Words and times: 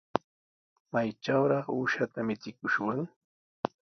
¿Maytrawraq 0.93 1.67
uushata 1.73 2.19
michikushwan? 2.27 2.99